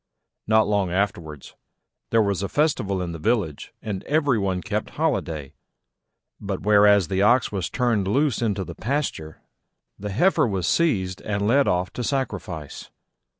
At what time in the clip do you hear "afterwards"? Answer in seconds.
0.91-1.53